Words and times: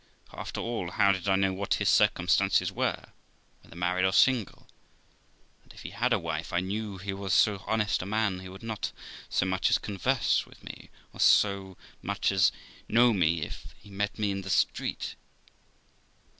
For, 0.31 0.39
after 0.39 0.59
all, 0.59 0.89
how 0.89 1.11
did 1.11 1.29
I 1.29 1.35
know 1.35 1.53
what 1.53 1.75
his 1.75 1.87
circumstances 1.87 2.71
were? 2.71 3.09
whether 3.61 3.75
married 3.75 4.03
or 4.03 4.11
single? 4.11 4.65
And, 5.61 5.71
if 5.73 5.83
he 5.83 5.91
had 5.91 6.11
a 6.11 6.17
wife, 6.17 6.51
I 6.51 6.59
knew 6.59 6.97
he 6.97 7.13
was 7.13 7.35
so 7.35 7.63
honest 7.67 8.01
a 8.01 8.07
man 8.07 8.39
he 8.39 8.49
would 8.49 8.63
not 8.63 8.91
so 9.29 9.45
much 9.45 9.69
as 9.69 9.77
converse 9.77 10.43
with 10.47 10.63
me, 10.63 10.89
or 11.13 11.19
so 11.19 11.77
much 12.01 12.31
as 12.31 12.51
know 12.87 13.13
me 13.13 13.43
if 13.43 13.75
he 13.77 13.91
met 13.91 14.17
me 14.17 14.31
in 14.31 14.41
the 14.41 14.49
street. 14.49 15.13